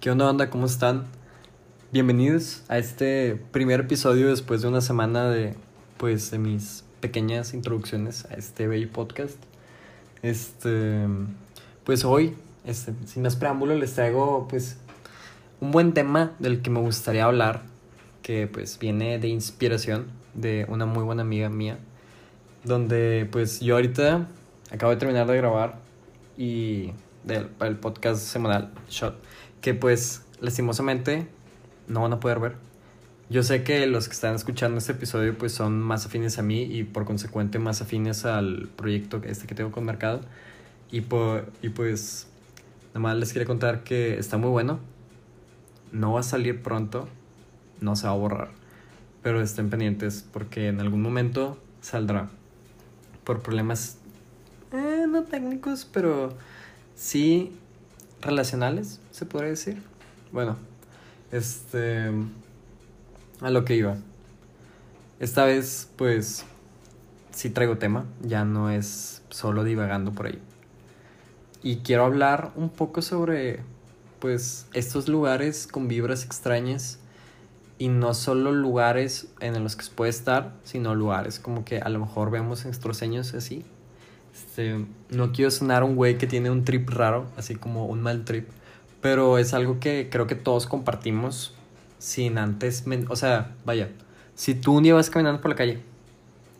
[0.00, 0.48] ¿Qué onda, onda?
[0.48, 1.06] ¿Cómo están?
[1.90, 5.56] Bienvenidos a este primer episodio después de una semana de,
[5.96, 9.36] pues, de mis pequeñas introducciones a este bello podcast.
[10.22, 11.04] Este,
[11.82, 14.76] pues hoy, este, sin más preámbulo, les traigo, pues,
[15.60, 17.62] un buen tema del que me gustaría hablar,
[18.22, 21.76] que, pues, viene de inspiración de una muy buena amiga mía,
[22.62, 24.28] donde, pues, yo ahorita
[24.70, 25.80] acabo de terminar de grabar
[26.36, 26.92] y
[27.24, 29.16] del el podcast semanal Shot,
[29.60, 31.28] que pues lastimosamente
[31.86, 32.56] no van a poder ver.
[33.30, 36.62] Yo sé que los que están escuchando este episodio pues son más afines a mí
[36.62, 40.22] y por consecuente más afines al proyecto este que tengo con Mercado.
[40.90, 41.04] Y,
[41.60, 42.26] y pues
[42.88, 44.80] nada más les quiero contar que está muy bueno.
[45.92, 47.08] No va a salir pronto,
[47.80, 48.48] no se va a borrar.
[49.22, 52.30] Pero estén pendientes porque en algún momento saldrá.
[53.24, 53.98] Por problemas
[54.72, 56.34] eh, no técnicos, pero
[56.94, 57.52] sí
[58.20, 59.82] relacionales, se podría decir.
[60.32, 60.56] Bueno,
[61.32, 62.10] este.
[63.40, 63.96] A lo que iba.
[65.20, 66.44] Esta vez, pues.
[67.30, 70.40] Sí traigo tema, ya no es solo divagando por ahí.
[71.62, 73.62] Y quiero hablar un poco sobre.
[74.18, 76.98] Pues estos lugares con vibras extrañas.
[77.80, 81.88] Y no solo lugares en los que se puede estar, sino lugares como que a
[81.88, 83.64] lo mejor vemos nuestros sueños así,
[84.38, 88.24] este, no quiero sonar un güey que tiene un trip raro, así como un mal
[88.24, 88.48] trip,
[89.00, 91.54] pero es algo que creo que todos compartimos
[91.98, 93.90] sin antes, o sea, vaya,
[94.36, 95.80] si tú un día vas caminando por la calle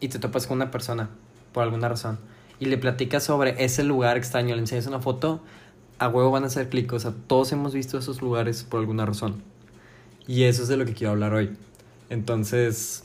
[0.00, 1.10] y te topas con una persona
[1.52, 2.18] por alguna razón
[2.58, 5.40] y le platicas sobre ese lugar extraño, le enseñas una foto,
[6.00, 9.06] a huevo van a hacer clic, o sea, todos hemos visto esos lugares por alguna
[9.06, 9.42] razón.
[10.26, 11.56] Y eso es de lo que quiero hablar hoy.
[12.10, 13.04] Entonces,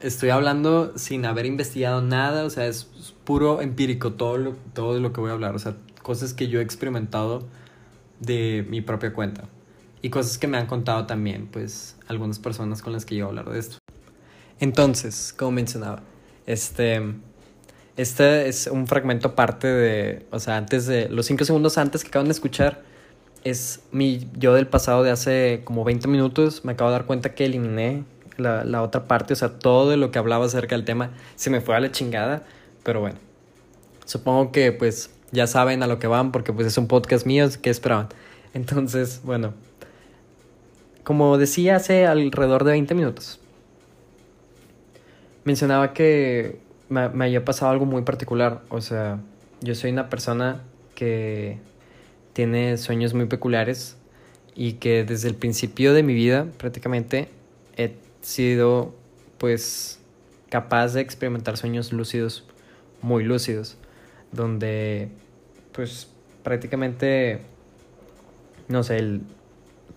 [0.00, 2.88] estoy hablando sin haber investigado nada, o sea, es
[3.24, 6.60] puro empírico todo lo, todo lo que voy a hablar, o sea, cosas que yo
[6.60, 7.44] he experimentado
[8.20, 9.44] de mi propia cuenta.
[10.02, 13.36] Y cosas que me han contado también, pues, algunas personas con las que yo voy
[13.36, 13.78] a hablar de esto.
[14.58, 16.02] Entonces, como mencionaba,
[16.46, 17.02] este,
[17.96, 22.08] este es un fragmento parte de, o sea, antes de, los cinco segundos antes que
[22.08, 22.82] acaban de escuchar,
[23.44, 27.34] es mi yo del pasado de hace como 20 minutos, me acabo de dar cuenta
[27.34, 28.04] que eliminé
[28.36, 31.60] la, la otra parte, o sea, todo lo que hablaba acerca del tema se me
[31.60, 32.44] fue a la chingada,
[32.82, 33.18] pero bueno,
[34.04, 37.48] supongo que pues ya saben a lo que van porque pues es un podcast mío,
[37.62, 38.08] ¿qué esperaban?
[38.54, 39.54] Entonces, bueno,
[41.04, 43.40] como decía hace alrededor de 20 minutos,
[45.44, 46.58] mencionaba que
[46.88, 49.20] me, me había pasado algo muy particular, o sea,
[49.60, 50.62] yo soy una persona
[50.94, 51.58] que
[52.32, 53.96] tiene sueños muy peculiares
[54.54, 57.28] y que desde el principio de mi vida prácticamente
[57.76, 58.94] he sido
[59.38, 60.00] pues
[60.50, 62.44] capaz de experimentar sueños lúcidos,
[63.02, 63.76] muy lúcidos,
[64.32, 65.08] donde
[65.72, 66.08] pues
[66.42, 67.40] prácticamente,
[68.68, 69.22] no sé, el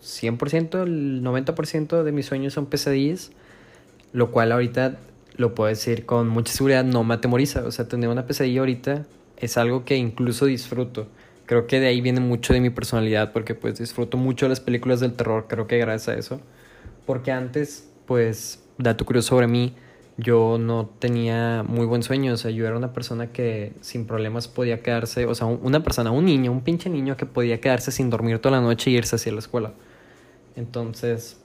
[0.02, 3.32] 100%, el 90% de mis sueños son pesadillas,
[4.12, 4.98] lo cual ahorita
[5.36, 9.06] lo puedo decir con mucha seguridad, no me atemoriza, o sea, tener una pesadilla ahorita
[9.38, 11.08] es algo que incluso disfruto.
[11.46, 15.00] Creo que de ahí viene mucho de mi personalidad, porque pues disfruto mucho las películas
[15.00, 16.42] del terror, creo que gracias a eso.
[17.06, 19.74] Porque antes pues, dato curioso sobre mí,
[20.18, 24.48] yo no tenía muy buen sueño, o sea, yo era una persona que sin problemas
[24.48, 28.10] podía quedarse, o sea, una persona, un niño, un pinche niño que podía quedarse sin
[28.10, 29.74] dormir toda la noche y irse hacia la escuela.
[30.56, 31.42] Entonces,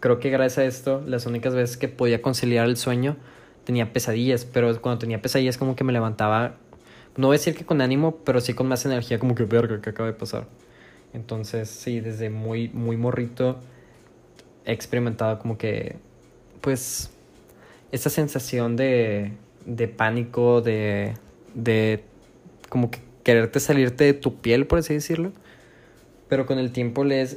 [0.00, 3.16] creo que gracias a esto, las únicas veces que podía conciliar el sueño,
[3.64, 6.56] tenía pesadillas, pero cuando tenía pesadillas como que me levantaba,
[7.16, 9.80] no voy a decir que con ánimo, pero sí con más energía, como que verga,
[9.80, 10.46] que acaba de pasar.
[11.12, 13.60] Entonces, sí, desde muy, muy morrito
[14.64, 15.96] he experimentado como que,
[16.60, 17.11] pues,
[17.92, 19.32] esa sensación de,
[19.66, 21.14] de pánico, de,
[21.54, 22.02] de
[22.68, 25.32] como que quererte salirte de tu piel, por así decirlo.
[26.28, 27.28] Pero con el tiempo le,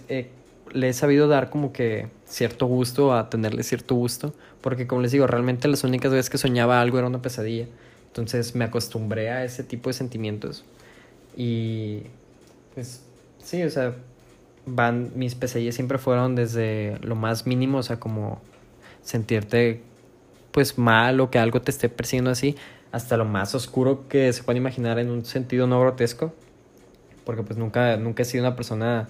[0.72, 4.34] le he sabido dar como que cierto gusto a tenerle cierto gusto.
[4.62, 7.68] Porque como les digo, realmente las únicas veces que soñaba algo era una pesadilla.
[8.08, 10.64] Entonces me acostumbré a ese tipo de sentimientos.
[11.36, 12.04] Y
[12.74, 13.04] pues
[13.44, 13.94] sí, o sea,
[14.66, 18.42] van, mis pesadillas siempre fueron desde lo más mínimo, o sea, como
[19.04, 19.82] sentirte
[20.56, 22.56] pues mal o que algo te esté persiguiendo así,
[22.94, 26.34] hasta lo más oscuro que se puede imaginar en un sentido no grotesco,
[27.26, 29.10] porque pues nunca, nunca he sido una persona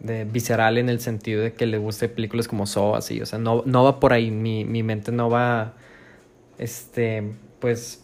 [0.00, 3.38] de, visceral en el sentido de que le guste películas como So, así, o sea,
[3.38, 5.74] no, no va por ahí, mi, mi mente no va,
[6.56, 8.02] este, pues,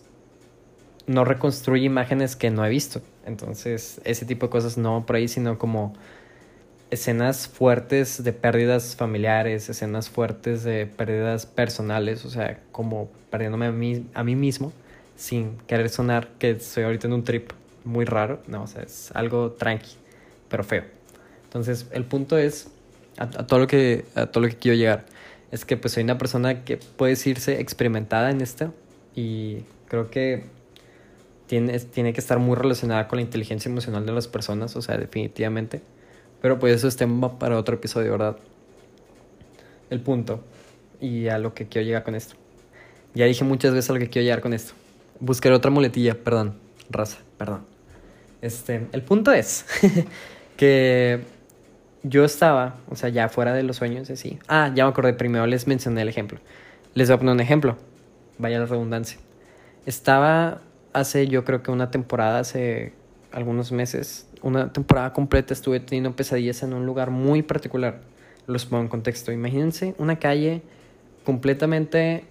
[1.07, 5.17] no reconstruye imágenes que no he visto, entonces ese tipo de cosas no va por
[5.17, 5.95] ahí, sino como
[6.95, 13.73] escenas fuertes de pérdidas familiares, escenas fuertes de pérdidas personales, o sea, como perdiéndome a
[13.73, 14.73] mí, a mí mismo,
[15.17, 17.53] sin querer sonar que estoy ahorita en un trip
[17.85, 19.93] muy raro, no, o sea, es algo tranqui,
[20.49, 20.85] pero feo.
[21.45, 22.69] Entonces, el punto es,
[23.19, 25.07] a, todo, lo que, a todo lo que quiero llegar,
[25.53, 28.75] es que pues soy una persona que puede decirse experimentada en esto
[29.15, 29.59] y
[29.89, 30.47] creo que
[31.47, 34.97] tiene, tiene que estar muy relacionada con la inteligencia emocional de las personas, o sea,
[34.97, 35.83] definitivamente.
[36.45, 38.37] Pero pues eso es tema para otro episodio, ¿verdad?
[39.89, 40.45] El punto
[41.01, 42.35] y a lo que quiero llegar con esto.
[43.15, 44.75] Ya dije muchas veces a lo que quiero llegar con esto.
[45.21, 46.59] Buscaré otra muletilla, perdón,
[46.91, 47.65] raza, perdón.
[48.43, 49.65] Este, el punto es
[50.59, 51.23] que
[52.03, 54.39] yo estaba, o sea, ya fuera de los sueños, así.
[54.47, 56.41] Ah, ya me acordé, primero les mencioné el ejemplo.
[56.93, 57.79] Les voy a poner un ejemplo,
[58.37, 59.19] vaya la redundancia.
[59.87, 60.61] Estaba
[60.93, 62.93] hace, yo creo que una temporada, hace
[63.33, 68.03] algunos meses, una temporada completa estuve teniendo pesadillas en un lugar muy particular.
[68.47, 69.33] Los pongo en contexto.
[69.33, 70.61] Imagínense una calle
[71.25, 72.25] completamente,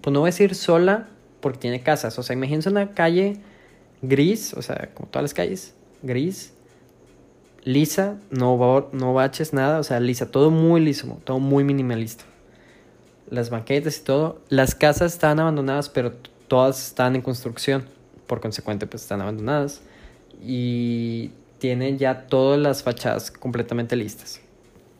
[0.00, 1.08] pues no voy a decir sola,
[1.40, 2.18] porque tiene casas.
[2.18, 3.36] O sea, imagínense una calle
[4.02, 5.72] gris, o sea, como todas las calles,
[6.02, 6.52] gris,
[7.62, 12.24] lisa, no, no baches nada, o sea, lisa, todo muy liso, todo muy minimalista.
[13.28, 16.12] Las banquetas y todo, las casas están abandonadas, pero
[16.48, 17.84] todas están en construcción,
[18.26, 19.82] por consecuente, pues están abandonadas.
[20.42, 24.40] Y tienen ya todas las fachadas completamente listas,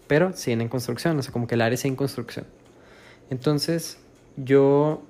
[0.06, 2.44] pero siguen en construcción, o sea, como que el área sigue en construcción.
[3.30, 3.98] Entonces,
[4.36, 5.02] yo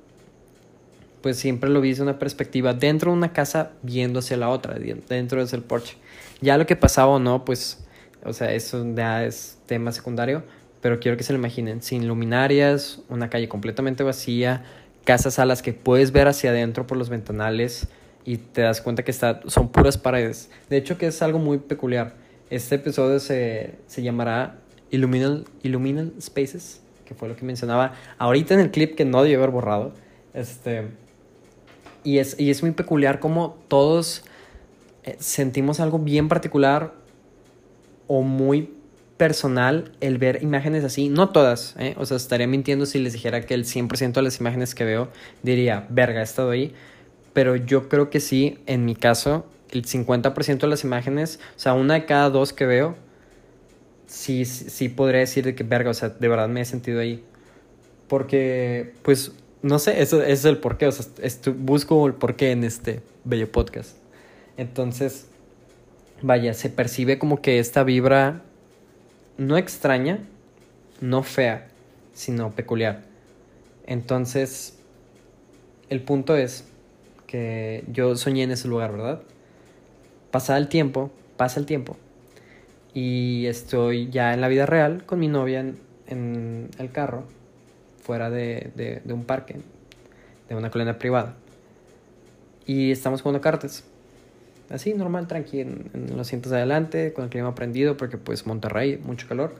[1.23, 4.77] pues siempre lo vi desde una perspectiva dentro de una casa viendo hacia la otra,
[5.09, 5.97] dentro del porche.
[6.41, 7.85] Ya lo que pasaba o no, pues,
[8.25, 10.43] o sea, eso ya es tema secundario,
[10.81, 14.65] pero quiero que se lo imaginen, sin luminarias, una calle completamente vacía,
[15.05, 17.89] casas a las que puedes ver hacia adentro por los ventanales
[18.25, 20.51] y te das cuenta que está, son puras paredes.
[20.69, 22.15] De hecho, que es algo muy peculiar.
[22.51, 24.59] Este episodio se, se llamará
[24.91, 29.35] Illuminal, Illuminal Spaces, que fue lo que mencionaba ahorita en el clip que no debí
[29.35, 29.93] haber borrado.
[30.35, 30.89] Este,
[32.05, 34.25] y es, y es muy peculiar como todos
[35.05, 36.93] eh, sentimos algo bien particular
[38.07, 38.75] o muy
[39.17, 41.09] personal el ver imágenes así.
[41.09, 41.95] No todas, ¿eh?
[41.99, 45.09] o sea, estaría mintiendo si les dijera que el 100% de las imágenes que veo
[45.43, 46.75] diría, verga, he estado ahí.
[47.33, 51.75] Pero yo creo que sí, en mi caso, el 50% de las imágenes, o sea,
[51.75, 52.97] una de cada dos que veo,
[54.07, 57.25] sí, sí podría decir de que, verga, o sea, de verdad me he sentido ahí.
[58.09, 59.33] Porque, pues,
[59.63, 61.07] no sé, eso, es el porqué, o sea,
[61.57, 63.97] busco el porqué en este bello podcast.
[64.57, 65.27] Entonces,
[66.23, 68.43] vaya, se percibe como que esta vibra
[69.39, 70.19] no extraña,
[71.01, 71.69] no fea,
[72.13, 73.05] sino peculiar.
[73.87, 74.79] Entonces,
[75.89, 76.65] el punto es
[77.31, 79.23] que yo soñé en ese lugar, ¿verdad?
[80.33, 81.97] Pasa el tiempo, pasa el tiempo,
[82.93, 87.25] y estoy ya en la vida real con mi novia en el carro
[88.03, 89.61] fuera de, un parque,
[90.49, 91.37] de una colonia privada.
[92.67, 93.85] Y estamos jugando cartas.
[94.69, 98.99] Así, normal, tranqui, en, los asientos de adelante, con el clima prendido, porque pues Monterrey,
[98.99, 99.55] mucho calor.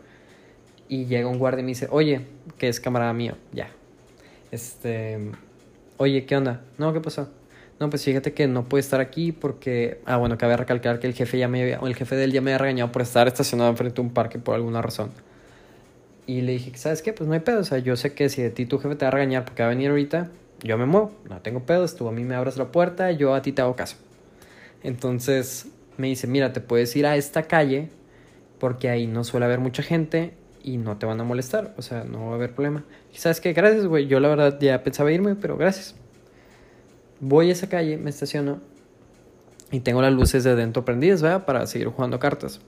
[0.89, 2.23] Y llega un guardia y me dice, oye,
[2.59, 3.71] que es camarada mío, ya.
[4.51, 5.31] Este,
[5.97, 6.63] oye, ¿qué onda?
[6.77, 7.29] No, ¿qué pasó?
[7.81, 11.15] No, pues fíjate que no puede estar aquí porque, ah, bueno, cabe recalcar que el
[11.15, 13.97] jefe ya me el jefe de él ya me había regañado por estar estacionado enfrente
[13.97, 15.11] de un parque por alguna razón.
[16.27, 17.15] Y le dije, ¿sabes qué?
[17.15, 17.61] Pues no hay pedo.
[17.61, 19.63] O sea, yo sé que si de ti tu jefe te va a regañar porque
[19.63, 20.31] va a venir ahorita,
[20.63, 21.13] yo me muevo.
[21.29, 21.97] No tengo pedos.
[21.97, 23.97] Tú a mí me abres la puerta, yo a ti te hago caso.
[24.83, 27.89] Entonces me dice, mira, te puedes ir a esta calle
[28.59, 31.75] porque ahí no suele haber mucha gente y no te van a molestar.
[31.79, 32.85] O sea, no va a haber problema.
[33.15, 34.07] Sabes qué, gracias, güey.
[34.07, 35.95] Yo la verdad ya pensaba irme, pero gracias.
[37.21, 38.61] Voy a esa calle, me estaciono
[39.71, 41.23] y tengo las luces de dentro prendidas.
[41.45, 42.61] Para seguir jugando cartas.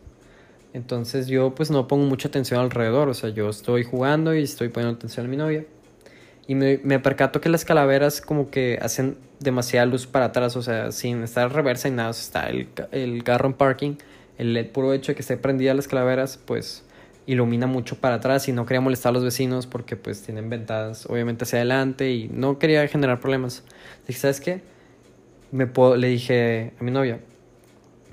[0.74, 4.68] Entonces yo pues no pongo mucha atención alrededor, o sea, yo estoy jugando y estoy
[4.68, 5.66] poniendo atención a mi novia.
[6.46, 10.62] Y me, me percato que las calaveras como que hacen demasiada luz para atrás, o
[10.62, 13.94] sea, sin estar reversa y nada, está el, el carro en parking,
[14.38, 16.84] el puro hecho de que esté prendida las calaveras, pues
[17.26, 21.06] ilumina mucho para atrás y no quería molestar a los vecinos porque pues tienen ventanas
[21.06, 23.64] obviamente hacia adelante y no quería generar problemas.
[24.06, 24.62] Dije, ¿sabes qué?
[25.50, 27.20] Me puedo, le dije a mi novia,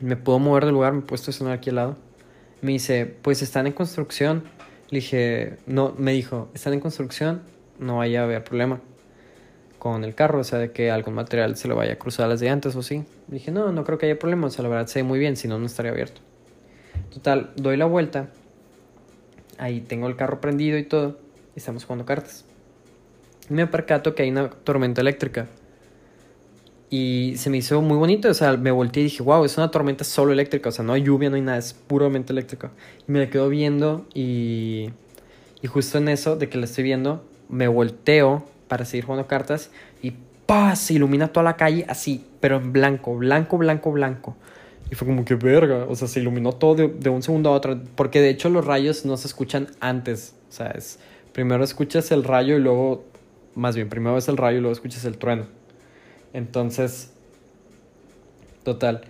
[0.01, 0.93] ¿me puedo mover del lugar?
[0.93, 1.97] ¿Me puedo estacionar aquí al lado?
[2.61, 4.43] Me dice, pues están en construcción.
[4.89, 7.41] Le dije, no, me dijo, están en construcción,
[7.79, 8.81] no vaya a haber problema
[9.79, 12.29] con el carro, o sea, de que algún material se lo vaya a cruzar a
[12.29, 13.05] las antes o sí.
[13.29, 15.17] Le dije, no, no creo que haya problema, o sea, la verdad se ve muy
[15.17, 16.21] bien, si no, no estaría abierto.
[17.13, 18.29] Total, doy la vuelta,
[19.59, 21.19] ahí tengo el carro prendido y todo,
[21.55, 22.45] y estamos jugando cartas.
[23.49, 25.47] Me percato que hay una tormenta eléctrica
[26.89, 29.69] y se me hizo muy bonito, o sea, me volteé y dije, wow, es una
[29.69, 32.71] tormenta solo eléctrica, o sea, no hay lluvia, no hay nada, es puramente eléctrica.
[33.07, 34.89] Y me la quedo viendo y,
[35.61, 39.69] y justo en eso, de que la estoy viendo, me volteo para seguir jugando cartas
[40.01, 40.13] y
[40.45, 40.75] ¡pah!
[40.75, 44.35] se ilumina toda la calle así, pero en blanco, blanco, blanco, blanco.
[44.91, 47.53] Y fue como que verga, o sea, se iluminó todo de, de, un segundo a
[47.53, 47.79] otro.
[47.96, 50.34] Porque de hecho los rayos no se escuchan antes.
[50.50, 51.00] O sea, es,
[51.31, 53.05] primero escuchas el rayo y luego,
[53.55, 55.46] más bien, primero ves el rayo y luego escuchas el trueno.
[56.34, 57.12] Entonces,
[58.63, 59.01] total,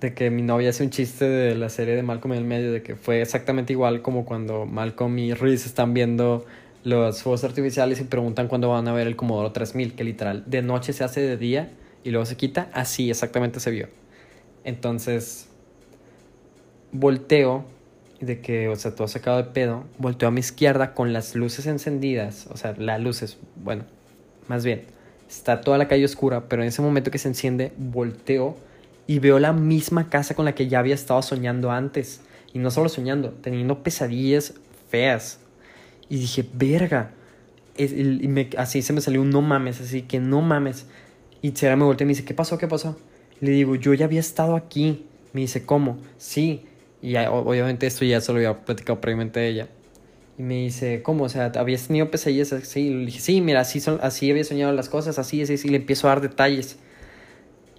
[0.00, 2.72] de que mi novia hace un chiste de la serie de Malcolm en el medio,
[2.72, 6.44] de que fue exactamente igual como cuando Malcolm y Reese están viendo
[6.84, 10.62] los fuegos artificiales y preguntan cuándo van a ver el Commodore 3000, que literal de
[10.62, 11.70] noche se hace de día
[12.04, 13.88] y luego se quita, así exactamente se vio.
[14.66, 15.46] Entonces,
[16.92, 17.64] volteo,
[18.20, 21.66] de que, o sea, todo sacado de pedo, volteo a mi izquierda con las luces
[21.66, 23.84] encendidas, o sea, las luces, bueno,
[24.48, 24.84] más bien,
[25.28, 28.56] está toda la calle oscura, pero en ese momento que se enciende, volteo
[29.06, 32.22] y veo la misma casa con la que ya había estado soñando antes.
[32.52, 34.54] Y no solo soñando, teniendo pesadillas
[34.88, 35.38] feas.
[36.08, 37.12] Y dije, verga.
[37.76, 40.86] Y me, así se me salió un no mames, así que no mames.
[41.40, 42.58] Y Sera me voltea y me dice, ¿qué pasó?
[42.58, 42.98] ¿Qué pasó?
[43.40, 45.04] Le digo, yo ya había estado aquí.
[45.32, 45.98] Me dice, ¿cómo?
[46.18, 46.64] Sí.
[47.02, 49.68] Y obviamente esto ya se lo había platicado previamente a ella.
[50.38, 51.24] Y me dice, ¿cómo?
[51.24, 52.90] O sea, ¿habías tenido pesadillas así?
[52.90, 55.68] Le dije, sí, mira, así, son, así había soñado las cosas, así, así, así.
[55.68, 56.78] Y le empiezo a dar detalles.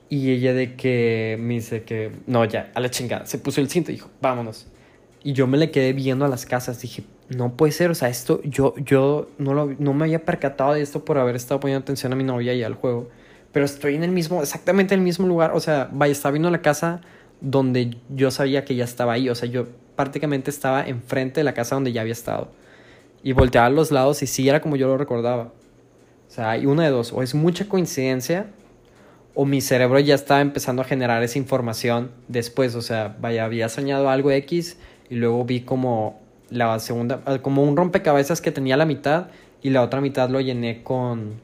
[0.10, 3.26] Y ella de que me dice que, no, ya, a la chingada.
[3.26, 4.68] Se puso el cinto y dijo, vámonos.
[5.24, 6.82] Y yo me le quedé viendo a las casas.
[6.82, 10.74] Dije, no puede ser, o sea, esto, yo, yo no, lo, no me había percatado
[10.74, 13.10] de esto por haber estado poniendo atención a mi novia y al juego
[13.52, 15.52] pero estoy en el mismo, exactamente en el mismo lugar.
[15.54, 17.02] O sea, vaya, estaba viendo la casa
[17.42, 19.30] donde yo sabía que ya estaba ahí.
[19.30, 22.50] O sea, yo prácticamente estaba enfrente de la casa donde ya había estado.
[23.24, 25.54] Y volteaba a los lados y sí era como yo lo recordaba.
[26.28, 27.14] O sea, hay una de dos.
[27.14, 28.48] O es mucha coincidencia
[29.34, 32.76] o mi cerebro ya estaba empezando a generar esa información después.
[32.76, 34.78] O sea, vaya, había soñado algo X
[35.10, 39.28] y luego vi como la segunda, como un rompecabezas que tenía la mitad
[39.62, 41.42] y la otra mitad lo llené con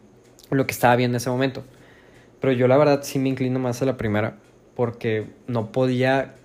[0.49, 1.63] lo que estaba viendo en ese momento.
[2.43, 4.35] Pero yo la verdad sí me inclino más a la primera
[4.75, 6.35] porque no podía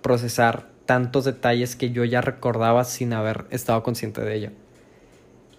[0.00, 4.52] procesar tantos detalles que yo ya recordaba sin haber estado consciente de ella.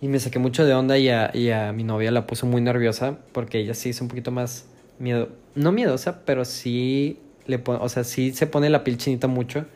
[0.01, 2.59] Y me saqué mucho de onda y a, y a mi novia la puso muy
[2.59, 4.65] nerviosa porque ella sí es un poquito más
[4.97, 9.67] miedo, no miedosa, pero sí le o sea, sí se pone la piel chinita mucho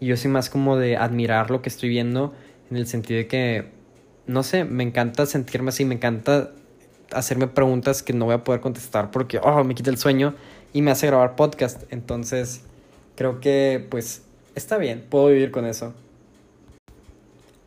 [0.00, 2.32] y yo soy más como de admirar lo que estoy viendo
[2.70, 3.66] en el sentido de que
[4.26, 6.52] no sé, me encanta sentirme así, me encanta
[7.12, 10.34] hacerme preguntas que no voy a poder contestar porque oh, me quita el sueño
[10.72, 11.84] y me hace grabar podcast.
[11.90, 12.62] Entonces,
[13.14, 14.22] creo que pues
[14.54, 15.94] está bien, puedo vivir con eso.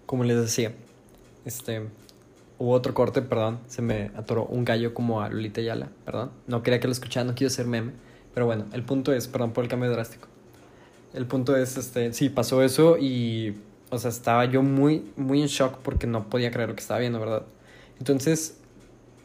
[0.05, 0.74] Como les decía,
[1.46, 1.84] este
[2.58, 6.31] hubo otro corte, perdón, se me atoró un gallo como a Lolita Yala, perdón.
[6.48, 7.93] No quería que lo escuchara, no quiero ser meme,
[8.34, 10.27] pero bueno, el punto es, perdón por el cambio drástico.
[11.13, 13.55] El punto es este, sí, pasó eso y
[13.89, 17.00] o sea, estaba yo muy muy en shock porque no podía creer lo que estaba
[17.00, 17.43] viendo, ¿verdad?
[17.98, 18.59] Entonces,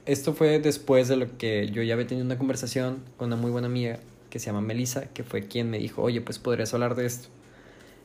[0.06, 3.50] esto fue después de lo que yo ya había tenido una conversación con una muy
[3.50, 6.94] buena amiga que se llama Melissa, que fue quien me dijo, oye, pues podrías hablar
[6.94, 7.28] de esto.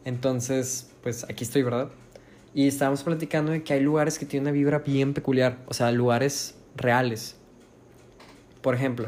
[0.05, 1.89] Entonces, pues aquí estoy, ¿verdad?
[2.53, 5.91] Y estábamos platicando de que hay lugares que tienen una vibra bien peculiar, o sea,
[5.91, 7.35] lugares reales.
[8.61, 9.07] Por ejemplo,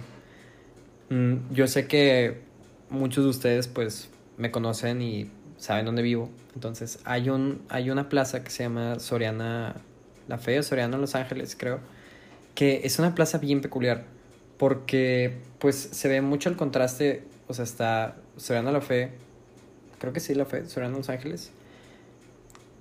[1.10, 2.42] mm, yo sé que
[2.90, 6.30] muchos de ustedes pues me conocen y saben dónde vivo.
[6.56, 9.76] Entonces, hay, un, hay una plaza que se llama Soriana
[10.28, 11.80] La Fe, Soriana Los Ángeles, creo
[12.56, 14.06] que es una plaza bien peculiar
[14.62, 19.10] porque pues se ve mucho el contraste, o sea, está Soriano La Fe,
[19.98, 21.52] creo que sí La Fe, Soriano Los Ángeles,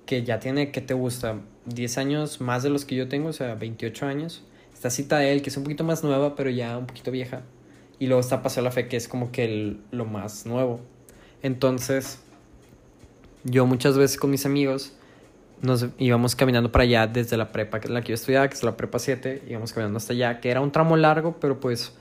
[0.05, 1.39] que ya tiene, ¿qué te gusta?
[1.65, 4.43] 10 años más de los que yo tengo, o sea, 28 años.
[4.71, 7.41] Está Citadel, que es un poquito más nueva, pero ya un poquito vieja.
[7.97, 10.81] Y luego está Paseo La Fe, que es como que lo más nuevo.
[11.41, 12.19] Entonces,
[13.43, 14.93] yo muchas veces con mis amigos
[15.61, 18.55] nos íbamos caminando para allá desde la prepa, que es la que yo estudiaba, que
[18.55, 21.93] es la prepa 7, íbamos caminando hasta allá, que era un tramo largo, pero pues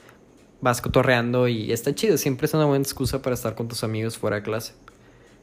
[0.61, 4.17] vas cotorreando y está chido, siempre es una buena excusa para estar con tus amigos
[4.17, 4.73] fuera de clase.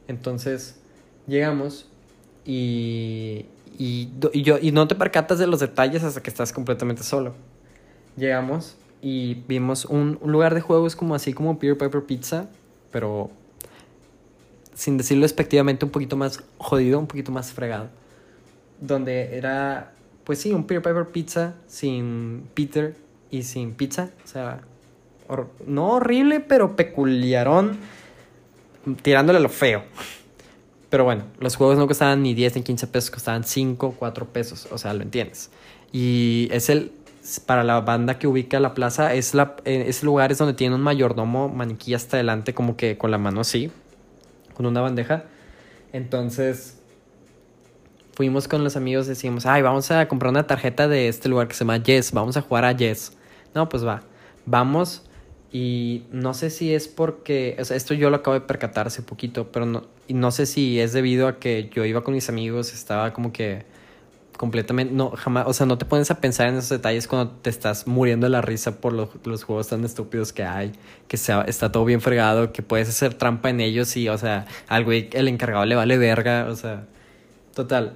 [0.08, 0.80] Entonces,
[1.26, 1.86] llegamos
[2.44, 3.46] y,
[3.78, 7.34] y, yo, y no te percatas de los detalles hasta que estás completamente solo.
[8.16, 12.48] Llegamos y vimos un, un lugar de juegos como así como Peter Piper Pizza,
[12.90, 13.30] pero
[14.74, 17.90] sin decirlo despectivamente, un poquito más jodido, un poquito más fregado
[18.80, 19.92] donde era,
[20.24, 22.96] pues sí, un Peter Piper pizza sin Peter
[23.30, 24.10] y sin pizza.
[24.24, 24.60] O sea,
[25.66, 27.78] no horrible, pero peculiarón,
[29.02, 29.84] tirándole lo feo.
[30.90, 34.68] Pero bueno, los juegos no costaban ni 10 ni 15 pesos, costaban 5, 4 pesos,
[34.70, 35.50] o sea, lo entiendes.
[35.92, 36.92] Y es el,
[37.44, 40.74] para la banda que ubica la plaza, es la, eh, ese lugar es donde tiene
[40.74, 43.70] un mayordomo maniquí hasta adelante, como que con la mano así,
[44.54, 45.24] con una bandeja.
[45.92, 46.77] Entonces,
[48.18, 51.54] fuimos con los amigos, decimos, ay, vamos a comprar una tarjeta de este lugar que
[51.54, 53.12] se llama Yes, vamos a jugar a Yes.
[53.54, 54.02] No, pues va,
[54.44, 55.04] vamos
[55.52, 59.02] Y no sé si es porque, o sea, esto yo lo acabo de percatar hace
[59.02, 62.28] poquito, pero no, y no sé si es debido a que yo iba con mis
[62.28, 63.66] amigos, estaba como que
[64.36, 67.50] completamente, no, jamás, o sea, no te pones a pensar en esos detalles cuando te
[67.50, 70.72] estás muriendo de la risa por los juegos tan estúpidos que hay,
[71.06, 74.44] que sea, está todo bien fregado, que puedes hacer trampa en ellos y, o sea,
[74.66, 76.84] al güey, el encargado le vale verga, o sea,
[77.54, 77.94] total.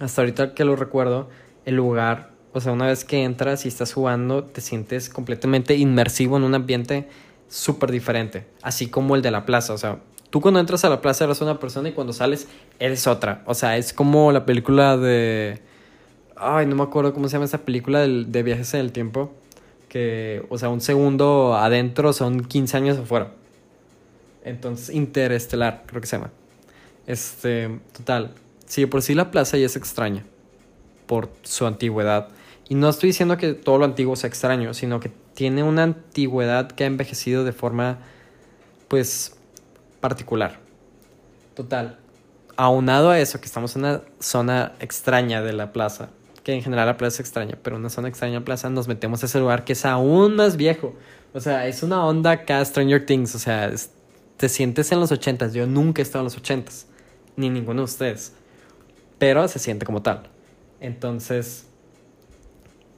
[0.00, 1.28] Hasta ahorita que lo recuerdo,
[1.64, 6.38] el lugar o sea, una vez que entras y estás jugando, te sientes completamente inmersivo
[6.38, 7.06] en un ambiente
[7.50, 9.74] súper diferente, así como el de la plaza.
[9.74, 9.98] O sea,
[10.30, 12.48] tú cuando entras a la plaza eres una persona y cuando sales
[12.78, 13.42] eres otra.
[13.44, 15.60] O sea, es como la película de...
[16.34, 19.34] Ay, no me acuerdo cómo se llama esa película de, de viajes en el tiempo.
[19.90, 23.32] Que, o sea, un segundo adentro son 15 años afuera.
[24.44, 26.30] Entonces, interestelar, creo que se llama.
[27.06, 28.32] Este, total.
[28.66, 30.24] Sí, por sí la plaza ya es extraña.
[31.06, 32.28] Por su antigüedad.
[32.68, 36.70] Y no estoy diciendo que todo lo antiguo sea extraño, sino que tiene una antigüedad
[36.72, 37.98] que ha envejecido de forma,
[38.88, 39.36] pues,
[40.00, 40.58] particular.
[41.54, 41.98] Total.
[42.56, 46.08] Aunado a eso, que estamos en una zona extraña de la plaza,
[46.42, 48.88] que en general la plaza es extraña, pero una zona extraña de la plaza, nos
[48.88, 50.94] metemos a ese lugar que es aún más viejo.
[51.34, 53.70] O sea, es una onda acá Stranger Things, o sea,
[54.36, 55.52] te sientes en los ochentas.
[55.54, 56.86] Yo nunca he estado en los ochentas,
[57.36, 58.32] ni ninguno de ustedes,
[59.18, 60.28] pero se siente como tal.
[60.80, 61.66] Entonces,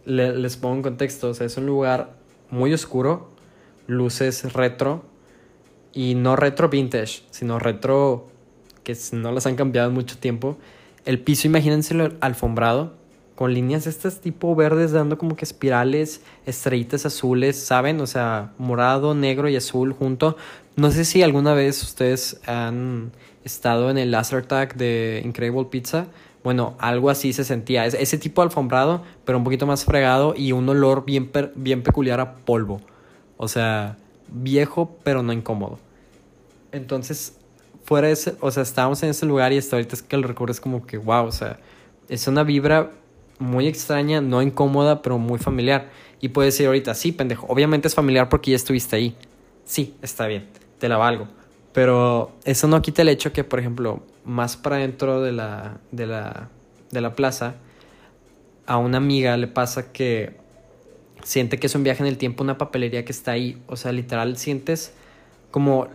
[0.05, 2.17] les pongo en contexto, es un lugar
[2.51, 3.31] muy oscuro,
[3.87, 5.05] luces retro
[5.93, 8.29] y no retro vintage, sino retro
[8.85, 10.59] que no las han cambiado en mucho tiempo.
[11.05, 12.95] El piso, imagínense alfombrado,
[13.39, 18.01] con líneas estas tipo verdes dando como que espirales, estrellitas azules, ¿saben?
[18.01, 20.37] O sea, morado, negro y azul junto.
[20.75, 23.13] No sé si alguna vez ustedes han
[23.45, 26.09] estado en el laser tag de Incredible Pizza
[26.43, 27.87] bueno, algo así se sentía.
[27.87, 32.35] ese tipo alfombrado, pero un poquito más fregado y un olor bien, bien peculiar a
[32.39, 32.81] polvo.
[33.37, 35.79] O sea, viejo, pero no incómodo.
[36.73, 37.39] Entonces,
[37.85, 40.53] fuera ese, o sea, estábamos en ese lugar y hasta ahorita es que lo recuerdo
[40.53, 41.61] es como que, wow, o sea,
[42.09, 42.91] es una vibra
[43.39, 45.91] muy extraña, no incómoda, pero muy familiar.
[46.21, 49.17] Y puedes decir ahorita, sí, pendejo, obviamente es familiar porque ya estuviste ahí.
[49.65, 50.49] Sí, está bien,
[50.79, 51.29] te la valgo.
[51.73, 56.07] Pero eso no quita el hecho que, por ejemplo, más para dentro de la, de
[56.07, 56.49] la,
[56.91, 57.55] de la plaza,
[58.67, 60.37] a una amiga le pasa que
[61.23, 63.61] siente que es un viaje en el tiempo, una papelería que está ahí.
[63.67, 64.93] O sea, literal, sientes
[65.51, 65.89] como.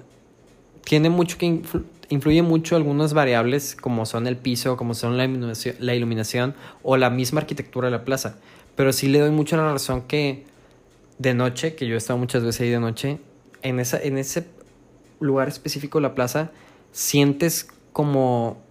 [0.83, 1.61] Tiene mucho que.
[2.13, 7.41] Influye mucho algunas variables, como son el piso, como son la iluminación, o la misma
[7.41, 8.37] arquitectura de la plaza.
[8.75, 10.45] Pero sí le doy mucho la razón que
[11.19, 13.19] de noche, que yo he estado muchas veces ahí de noche,
[13.61, 14.45] en, esa, en ese
[15.19, 16.51] lugar específico de la plaza,
[16.91, 18.61] sientes como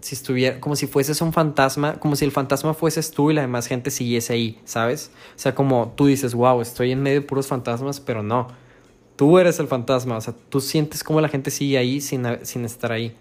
[0.00, 3.42] si estuviera, como si fueses un fantasma, como si el fantasma fueses tú y la
[3.42, 5.10] demás gente siguiese ahí, ¿sabes?
[5.36, 8.48] O sea, como tú dices, wow, estoy en medio de puros fantasmas, pero no.
[9.16, 12.64] Tú eres el fantasma, o sea, tú sientes como la gente sigue ahí sin, sin
[12.64, 13.16] estar ahí.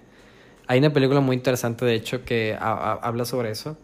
[0.67, 3.77] Hay una película muy interesante, de hecho, que habla sobre eso.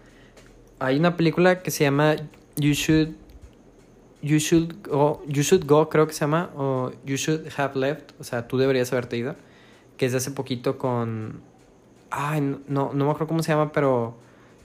[0.79, 2.15] Hay una película que se llama
[2.55, 3.15] You Should
[4.21, 8.13] You Should Go, You Should Go creo que se llama, o You Should Have Left,
[8.19, 9.35] o sea, tú deberías haberte ido,
[9.95, 11.41] que es de hace poquito con
[12.09, 14.15] Ay, no, no me acuerdo cómo se llama, pero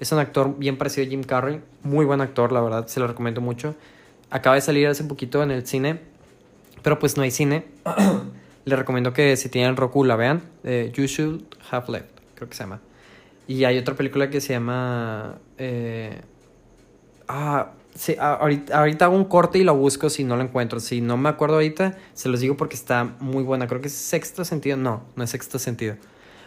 [0.01, 1.61] es un actor bien parecido a Jim Carrey.
[1.83, 3.75] Muy buen actor, la verdad, se lo recomiendo mucho.
[4.31, 6.01] Acaba de salir hace poquito en el cine,
[6.83, 7.65] pero pues no hay cine.
[8.65, 10.43] Le recomiendo que si tienen Roku la vean.
[10.65, 12.81] you Should Have Left, creo que se llama.
[13.49, 15.39] Y hay otra película que se llama...
[15.59, 16.21] Eh,
[17.27, 20.79] ah, sí, ahorita, ahorita, hago un corte y lo busco si no lo encuentro.
[20.79, 23.67] Si no me acuerdo ahorita, se los digo porque está muy buena.
[23.67, 24.77] Creo que es sexto sentido.
[24.77, 25.97] No, no es sexto sentido.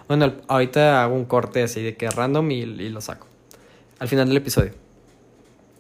[0.08, 3.28] Bueno, ahorita hago un corte así de que random y, y lo saco.
[4.00, 4.72] Al final del episodio.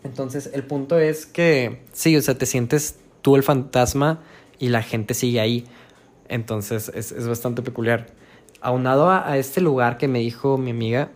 [0.04, 4.22] Entonces, el punto es que sí, o sea, te sientes tú el fantasma
[4.60, 5.66] y la gente sigue ahí.
[6.28, 8.08] Entonces, es, es bastante peculiar.
[8.62, 11.12] Aunado a, a, este lugar que me dijo mi amiga,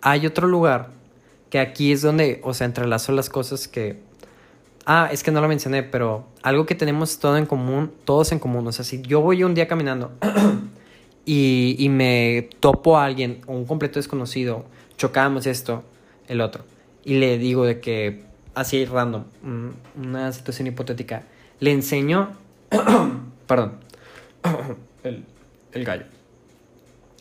[0.00, 0.90] hay otro lugar
[1.50, 3.98] que aquí es donde, o sea, entrelazo las cosas que.
[4.86, 8.38] Ah, es que no lo mencioné, pero algo que tenemos todo en común, todos en
[8.38, 8.66] común.
[8.66, 10.12] O sea, si yo voy un día caminando
[11.26, 14.64] y, y me topo a alguien, un completo desconocido,
[14.96, 15.84] chocamos esto,
[16.28, 16.64] el otro,
[17.04, 18.22] y le digo de que,
[18.54, 19.68] así random, mm,
[20.02, 21.24] una situación hipotética,
[21.58, 22.30] le enseño,
[23.46, 23.72] perdón,
[25.04, 25.24] el,
[25.72, 26.04] el gallo,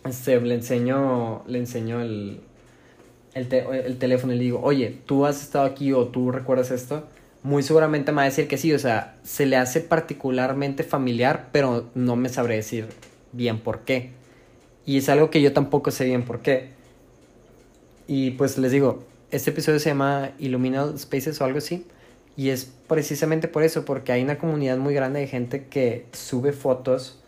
[0.06, 2.42] este, le enseño, le enseño el,
[3.34, 7.08] el, el, teléfono y le digo, oye, tú has estado aquí o tú recuerdas esto,
[7.44, 11.50] muy seguramente me va a decir que sí, o sea, se le hace particularmente familiar,
[11.52, 12.88] pero no me sabré decir
[13.32, 14.12] bien por qué.
[14.86, 16.70] Y es algo que yo tampoco sé bien por qué.
[18.08, 21.86] Y pues les digo, este episodio se llama Illuminal Spaces o algo así.
[22.40, 26.54] Y es precisamente por eso, porque hay una comunidad muy grande de gente que sube
[26.54, 27.22] fotos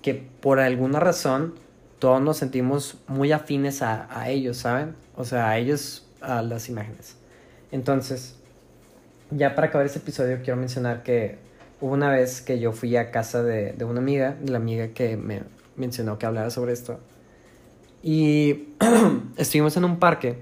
[0.00, 1.56] que por alguna razón
[1.98, 4.94] todos nos sentimos muy afines a, a ellos, ¿saben?
[5.14, 7.16] O sea, a ellos, a las imágenes.
[7.70, 8.36] Entonces,
[9.30, 11.36] ya para acabar este episodio quiero mencionar que
[11.82, 15.18] hubo una vez que yo fui a casa de, de una amiga, la amiga que
[15.18, 15.42] me
[15.76, 16.98] mencionó que hablara sobre esto.
[18.02, 18.68] Y
[19.36, 20.38] estuvimos en un parque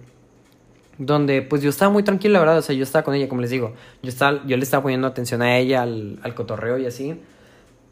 [0.99, 3.41] donde pues yo estaba muy tranquilo, la verdad, o sea, yo estaba con ella, como
[3.41, 6.87] les digo, yo, estaba, yo le estaba poniendo atención a ella, al, al cotorreo y
[6.87, 7.21] así.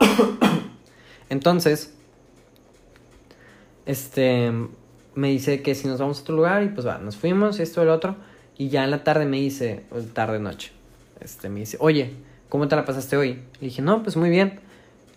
[1.31, 1.95] Entonces,
[3.87, 4.53] este,
[5.15, 7.83] me dice que si nos vamos a otro lugar y pues va, nos fuimos, esto,
[7.83, 8.17] el otro,
[8.59, 10.73] y ya en la tarde me dice, tarde, noche,
[11.21, 12.15] este, me dice, oye,
[12.49, 13.43] ¿cómo te la pasaste hoy?
[13.61, 14.61] Y dije, no, pues muy bien.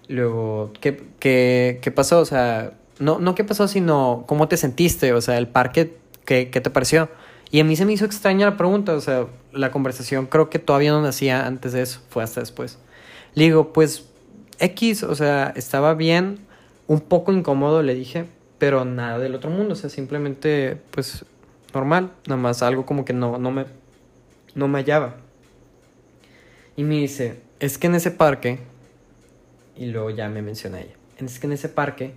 [0.08, 2.20] Luego, ¿qué, qué, qué pasó?
[2.20, 6.50] O sea, no, no qué pasó, sino cómo te sentiste, o sea, el parque, ¿qué,
[6.50, 7.10] qué te pareció?
[7.52, 10.60] Y a mí se me hizo extraña la pregunta, o sea, la conversación creo que
[10.60, 12.78] todavía no nacía antes de eso, fue hasta después.
[13.34, 14.08] Le digo, pues
[14.60, 16.40] X, o sea, estaba bien,
[16.88, 18.26] un poco incómodo, le dije,
[18.60, 21.26] pero nada del otro mundo, o sea, simplemente, pues,
[21.74, 23.66] normal, nada más algo como que no, no me,
[24.54, 25.16] no me hallaba.
[26.76, 28.60] Y me dice, es que en ese parque,
[29.76, 32.14] y luego ya me menciona ella, es que en ese parque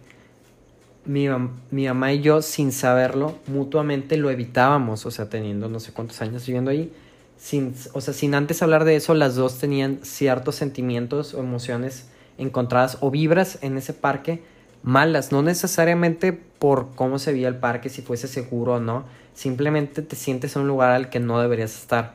[1.04, 1.28] mi,
[1.70, 6.20] mi, mamá y yo, sin saberlo, mutuamente lo evitábamos, o sea, teniendo no sé cuántos
[6.22, 6.92] años viviendo ahí,
[7.36, 12.08] sin, o sea, sin antes hablar de eso, las dos tenían ciertos sentimientos o emociones
[12.38, 14.42] encontradas o vibras en ese parque
[14.82, 20.02] malas, no necesariamente por cómo se veía el parque, si fuese seguro o no, simplemente
[20.02, 22.14] te sientes en un lugar al que no deberías estar.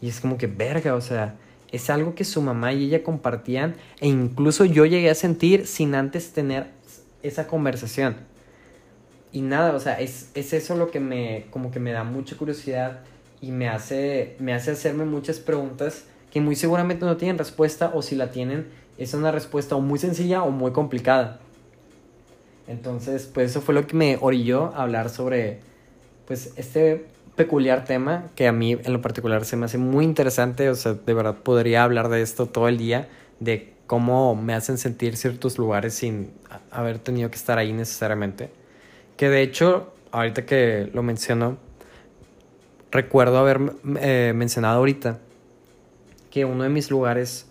[0.00, 1.36] Y es como que verga, o sea,
[1.70, 5.94] es algo que su mamá y ella compartían e incluso yo llegué a sentir sin
[5.94, 6.66] antes tener
[7.22, 8.16] esa conversación.
[9.32, 12.36] Y nada, o sea, es, es eso lo que me, como que me da mucha
[12.36, 13.00] curiosidad
[13.40, 18.02] y me hace, me hace hacerme muchas preguntas que muy seguramente no tienen respuesta o
[18.02, 18.66] si la tienen
[18.98, 21.40] es una respuesta o muy sencilla o muy complicada.
[22.68, 25.60] Entonces, pues eso fue lo que me orilló a hablar sobre
[26.26, 27.06] pues este
[27.36, 30.94] peculiar tema que a mí en lo particular se me hace muy interesante, o sea,
[30.94, 33.08] de verdad podría hablar de esto todo el día,
[33.40, 36.30] de cómo me hacen sentir ciertos lugares sin
[36.70, 38.50] haber tenido que estar ahí necesariamente.
[39.16, 41.58] Que de hecho, ahorita que lo menciono,
[42.90, 43.60] recuerdo haber
[44.00, 45.18] eh, mencionado ahorita
[46.30, 47.46] que uno de mis lugares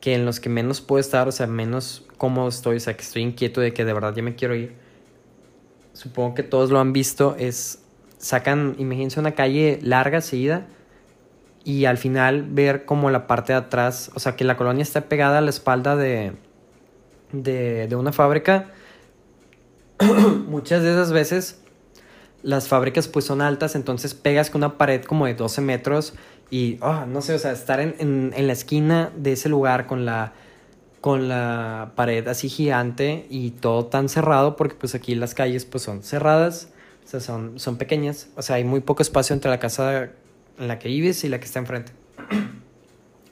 [0.00, 3.02] que en los que menos puedo estar, o sea, menos cómodo estoy, o sea, que
[3.02, 4.74] estoy inquieto de que de verdad ya me quiero ir.
[5.92, 7.82] Supongo que todos lo han visto, es
[8.18, 10.66] sacan, imagínense una calle larga, seguida,
[11.68, 15.02] y al final ver como la parte de atrás, o sea, que la colonia está
[15.02, 16.32] pegada a la espalda de,
[17.30, 18.72] de, una fábrica.
[20.48, 21.60] Muchas de esas veces
[22.42, 26.14] las fábricas pues son altas, entonces pegas con una pared como de 12 metros
[26.50, 29.86] y, oh, no sé, o sea, estar en, en, en, la esquina de ese lugar
[29.86, 30.32] con la,
[31.02, 35.82] con la pared así gigante y todo tan cerrado, porque pues aquí las calles pues
[35.82, 36.70] son cerradas,
[37.04, 40.12] o sea, son, son pequeñas, o sea, hay muy poco espacio entre la casa
[40.58, 41.92] la que vives y la que está enfrente.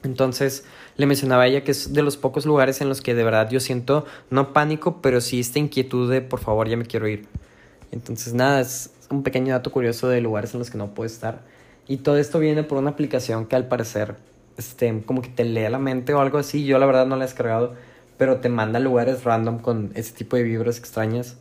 [0.03, 3.23] Entonces le mencionaba a ella que es de los pocos lugares en los que de
[3.23, 7.07] verdad yo siento no pánico, pero sí esta inquietud de por favor ya me quiero
[7.07, 7.27] ir.
[7.91, 11.41] Entonces nada, es un pequeño dato curioso de lugares en los que no puedo estar.
[11.87, 14.15] Y todo esto viene por una aplicación que al parecer
[14.57, 16.65] este, como que te lee la mente o algo así.
[16.65, 17.75] Yo la verdad no la he descargado,
[18.17, 21.37] pero te manda lugares random con ese tipo de vibras extrañas.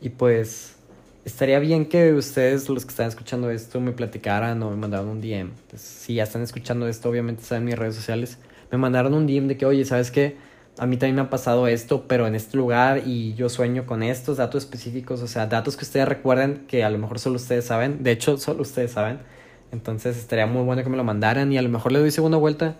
[0.00, 0.75] Y pues
[1.26, 5.20] estaría bien que ustedes, los que están escuchando esto, me platicaran o me mandaran un
[5.20, 5.50] DM.
[5.74, 8.38] Si ya están escuchando esto, obviamente están en mis redes sociales.
[8.70, 10.36] Me mandaron un DM de que, oye, ¿sabes qué?
[10.78, 14.04] A mí también me ha pasado esto, pero en este lugar y yo sueño con
[14.04, 17.64] estos datos específicos, o sea, datos que ustedes recuerden que a lo mejor solo ustedes
[17.64, 18.04] saben.
[18.04, 19.18] De hecho, solo ustedes saben.
[19.72, 22.38] Entonces estaría muy bueno que me lo mandaran y a lo mejor le doy segunda
[22.38, 22.76] vuelta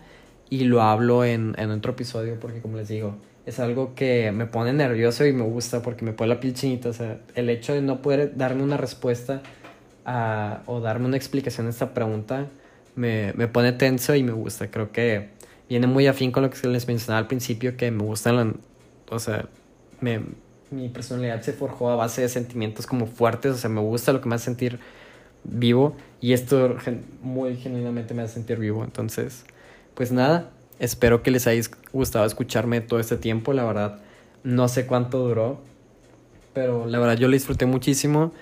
[0.48, 4.46] y lo hablo en, en otro episodio porque como les digo, es algo que me
[4.46, 6.88] pone nervioso y me gusta porque me pone la piel chinita.
[6.88, 9.40] O sea, el hecho de no poder darme una respuesta
[10.04, 12.48] a, o darme una explicación a esta pregunta
[12.96, 14.68] me, me, pone tenso y me gusta.
[14.70, 15.28] Creo que
[15.68, 18.56] viene muy afín con lo que les mencionaba al principio, que me gustan,
[19.08, 19.48] o sea,
[20.00, 20.22] me,
[20.70, 24.20] mi personalidad se forjó a base de sentimientos como fuertes, o sea, me gusta lo
[24.20, 24.80] que me hace sentir
[25.44, 26.76] vivo y esto
[27.22, 28.82] muy genuinamente me hace sentir vivo.
[28.82, 29.44] Entonces,
[29.94, 31.62] pues nada, Espero que les haya
[31.92, 34.00] gustado escucharme todo este tiempo, la verdad.
[34.44, 35.60] No sé cuánto duró,
[36.52, 38.32] pero la verdad yo lo disfruté muchísimo.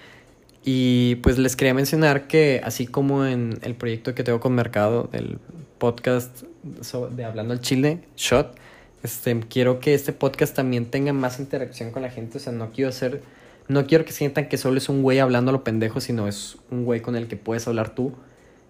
[0.65, 5.09] Y pues les quería mencionar que así como en el proyecto que tengo con Mercado,
[5.13, 5.39] del
[5.79, 8.57] podcast de Hablando al Chile, Shot,
[9.03, 12.39] este, quiero que este podcast también tenga más interacción con la gente.
[12.39, 13.23] O sea, no quiero hacer,
[13.69, 16.57] no quiero que sientan que solo es un güey hablando a lo pendejo, sino es
[16.71, 18.15] un güey con el que puedes hablar tú.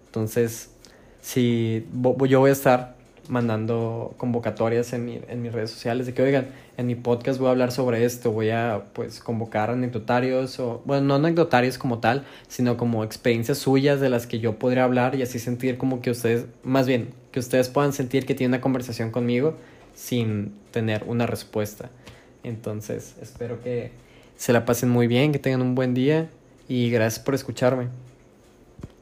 [0.07, 0.71] Entonces,
[1.21, 1.85] si
[2.27, 2.94] yo voy a estar
[3.29, 7.47] mandando convocatorias en, mi, en mis redes sociales de que, oigan, en mi podcast voy
[7.47, 12.25] a hablar sobre esto, voy a pues convocar anecdotarios o, bueno, no anecdotarios como tal,
[12.47, 16.11] sino como experiencias suyas de las que yo podría hablar y así sentir como que
[16.11, 19.55] ustedes, más bien, que ustedes puedan sentir que tienen una conversación conmigo
[19.95, 21.89] sin tener una respuesta.
[22.43, 23.91] Entonces, espero que
[24.37, 26.29] se la pasen muy bien, que tengan un buen día
[26.67, 27.87] y gracias por escucharme.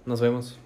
[0.05, 0.62] Nos vemos.